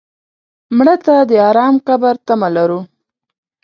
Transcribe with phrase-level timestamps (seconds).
[0.77, 2.79] مړه ته د ارام قبر تمه لرو